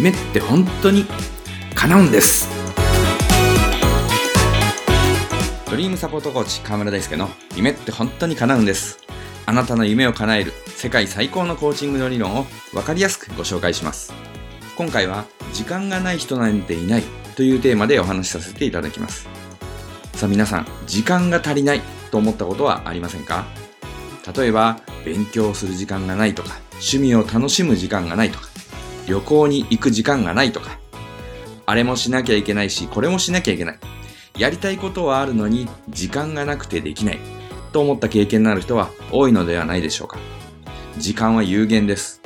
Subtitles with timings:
[0.00, 1.04] 夢って本当に
[1.74, 2.48] 叶うんです。
[5.70, 9.00] ドリームサポートコーチ河村大輔の夢って本当に叶うんです。
[9.44, 14.14] あなたの夢を叶える世界最高のコーチングの理論を分かりやすくご紹介します。
[14.74, 17.02] 今回は時間がない人なんていない
[17.36, 19.28] というテーマでお話しさせていただきます。
[20.14, 23.44] さあ皆さん時間が足りないと思ったことはありませんか？
[24.34, 28.48] 例えば勉強する時間がないとか趣味を楽しむ時間がないとか
[29.10, 30.78] 旅行に行く時間がないとか。
[31.66, 33.78] あれもしなきゃいけないしこれもしなきゃいけない。
[34.38, 37.18] やりたいことはあるのに時間がなくてできない。
[37.72, 40.18] と思った経験のある人は多いのではないでしょうか。
[40.98, 42.22] 時間は有限です。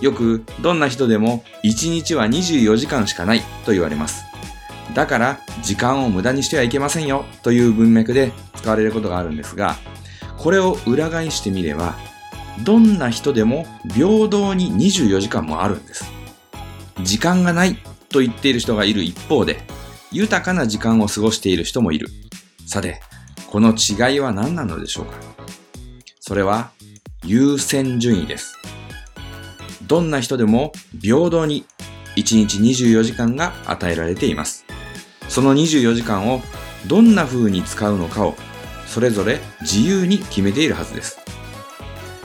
[0.00, 4.24] よくどんな人でも1日は24時間しかないと言われます。
[4.94, 9.76] だから時間を無駄にしてはいけませんよという文脈で使われることがあるんですが
[10.36, 11.96] これを裏返してみれば
[12.60, 16.04] どんな人でも平等に24時間もあるんです。
[17.02, 17.76] 時間がない
[18.08, 19.60] と言っている人がいる一方で
[20.12, 22.08] 豊かな時間を過ごしている人もいる。
[22.66, 23.00] さて
[23.48, 25.14] この違いは何なのでしょうか？
[26.20, 26.70] それは
[27.24, 28.56] 優先順位です。
[29.86, 31.64] どんな人でも平等に
[32.16, 34.64] 1日24時間が与えられています。
[35.28, 36.42] その24時間を
[36.86, 38.34] どんな風に使うのかを
[38.86, 41.18] それぞれ自由に決めているはずです。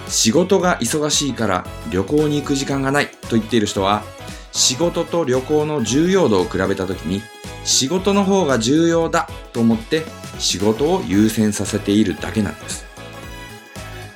[0.09, 4.03] 仕事が忙しいから旅行に行く時間がないと言っている人は
[4.52, 7.22] 仕事と旅行の重要度を比べた時に
[7.63, 10.03] 仕事の方が重要だと思って
[10.39, 12.85] 仕事を優先させているだけなんです。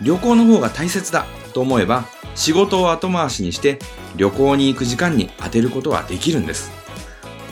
[0.02, 3.78] 旅行の方が大切だと思えば仕事を後回しにして
[4.16, 6.72] 旅行に行く時間に当てることはできるんです。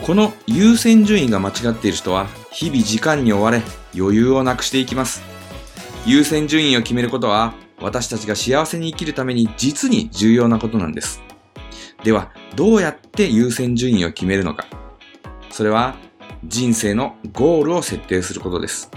[0.02, 3.62] この優先順位が間違っている人は日々時間に追われ
[3.94, 5.22] 余裕をなくしていきます。
[6.06, 11.22] 優先順位を決めることは私たちが幸せに生きるために実に重要なことなんです。
[12.04, 14.66] ではどうやって優先順位を決めるのか。
[15.50, 15.96] それは
[16.44, 18.90] 人生のゴールを設定することです。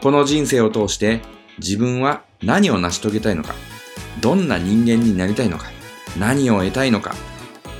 [0.00, 1.20] この人生を通して
[1.58, 3.54] 自分は何を成し遂げたいのか。
[4.20, 5.66] どんな人間になりたいのか。
[6.18, 7.14] 何を得たいのか。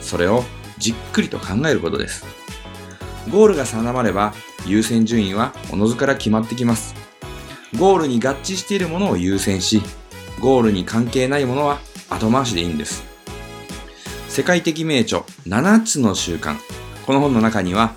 [0.01, 0.45] それを
[0.79, 2.25] じっくりと考えることです。
[3.31, 4.33] ゴールが定まれば
[4.67, 6.95] 優先順位はおのずから決まってきます。
[7.79, 9.83] ゴールに合致しているものを優先し
[10.41, 11.79] ゴールに関係ないものは
[12.09, 13.05] 後回しでいいんです。
[14.29, 16.57] 世界的名著7つの習慣。
[17.07, 17.95] この本の中には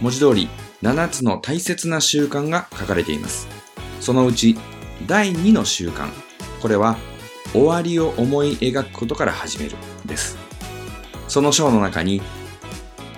[0.00, 0.48] 文字通り
[0.82, 3.46] 7つの大切な習慣が書かれています。
[4.00, 4.56] そのうち
[5.06, 6.08] 第2の習慣。
[6.60, 6.96] これは
[7.52, 9.76] 終わりを思い描くことから始める。
[10.06, 10.38] です。
[11.28, 12.22] その章の中に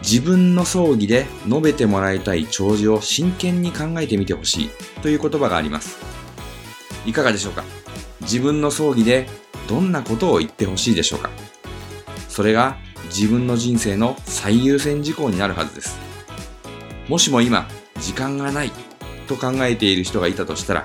[0.02, 4.70] 自分の葬儀で述べてもらいたい弔辞を真剣に考えてみてほしい
[5.00, 5.96] という言葉があります。
[7.06, 7.64] いかがでしょうか？
[8.24, 9.28] 自分の葬儀で
[9.68, 11.30] どんなことを言ってほしいでしょうか。
[12.28, 15.98] それが自分の人生の最優先事項になるはずです。
[17.08, 17.68] もしも今
[18.00, 18.72] 時間がない
[19.28, 20.84] と考えている人がいたとしたら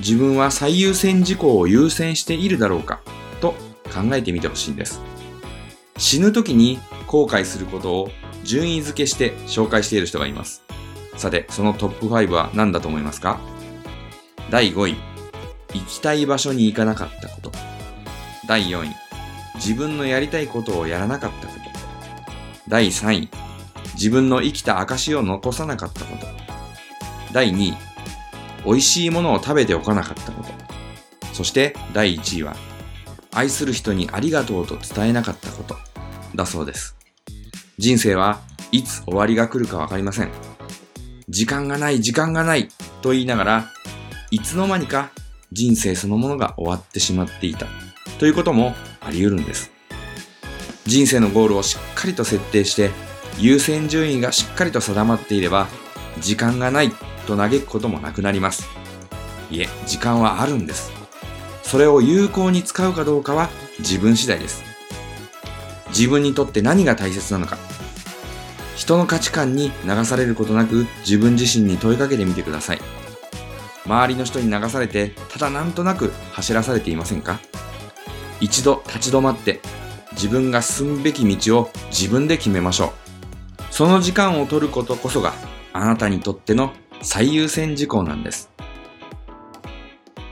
[0.00, 3.00] 自分は最優先事項を優先しているだろうか
[3.40, 3.52] と
[3.84, 5.00] 考えてみてほしいんです。
[5.96, 8.10] 死ぬ時に後悔することを
[8.42, 10.64] 順位付けして紹介している人がいます。
[11.16, 13.38] さてそのトップ5は何だと思いますか？
[14.50, 15.13] 第5位。
[15.74, 17.52] 行きたい場所に行かなかったこと
[18.46, 18.96] 第4位
[19.56, 21.60] 自分のやりたいことをやらなかったこと
[22.68, 23.28] 第3位
[23.94, 26.26] 自分の生きた証を残さなかったこと
[27.32, 27.94] 第2位
[28.64, 30.48] 美味しいものを食べておかなかったこと。
[31.32, 32.56] そして第1位は、
[33.32, 35.76] 愛する人にありがとうと伝えなかったこと。
[36.34, 36.96] だそうです。
[37.78, 38.40] 人生は
[38.72, 40.30] いつ終わりが来るかわかりません。
[41.28, 42.68] 時間がない、時間がない
[43.02, 43.70] と言いながら、
[44.30, 45.10] いつの間にか
[45.52, 47.66] 人生そのものが終わってしまっていた
[48.18, 49.70] ということもあり得るんです。
[50.86, 52.90] 人生のゴールをしっかりと設定して、
[53.38, 55.66] 優先順位がしっかりと定まっていれば、
[56.20, 56.90] 時間がない
[57.26, 58.68] と嘆くこともなくなります。
[59.50, 60.92] いえ、時間はあるんです。
[61.62, 63.48] それを有効に使うかどうかは
[63.78, 64.62] 自分次第です。
[65.88, 67.56] 自分にとって何が大切なのか。
[68.76, 73.03] 人の価値観に流されることなく自分自身に問いかけてみてください。
[73.86, 77.38] 周りの人に流されてただなんとなく走らされていませんか？
[78.40, 79.60] 一度立ち止まって
[80.12, 82.92] 自分が進むべき道を自分で決めましょう。
[83.70, 85.32] その時間を取ることこそが
[85.72, 86.72] あなたにとっての
[87.02, 88.50] 最優先事項なんです。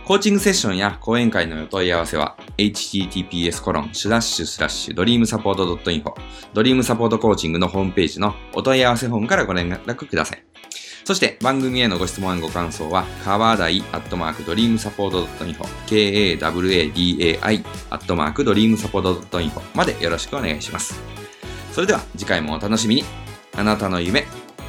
[0.04, 6.14] コーチングセッションや講演会のお問い合わせは https コロンスラッシュスラッシュドリームサポート .info
[6.52, 10.44] ドリームサポートコーチングのホームページのお問い合わせフォームからご連絡ください。
[11.04, 15.64] そして番組へのご質問ご感想は、かわだいアットマークドリームサポート .info、
[16.38, 21.00] kawadai アットマークドリームサポート .info までよろしくお願いします。
[21.72, 23.04] それでは次回もお楽しみに。
[23.54, 24.26] あなたの夢、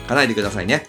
[0.08, 0.88] 叶えてくださいね。